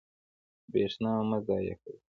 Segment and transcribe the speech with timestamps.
[0.71, 1.97] برښنا مه ضایع کوئ